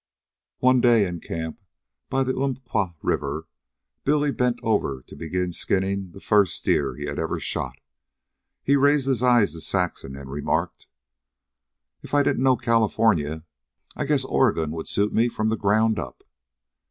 [0.57, 1.59] One day, in camp
[2.09, 3.47] by the Umpqua River,
[4.03, 7.77] Billy bent over to begin skinning the first deer he had ever shot.
[8.63, 10.87] He raised his eyes to Saxon and remarked:
[12.01, 13.43] "If I didn't know California,
[13.95, 16.23] I guess Oregon'd suit me from the ground up."